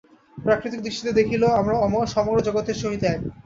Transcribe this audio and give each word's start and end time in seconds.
প্রাকৃতিক 0.37 0.79
দৃষ্টিতে 0.81 1.17
দেখিলেও 1.19 1.57
আমরা 1.59 1.75
অমর, 1.79 2.05
সমগ্র 2.07 2.39
জগতের 2.47 2.77
সহিত 2.81 3.01
এক। 3.05 3.19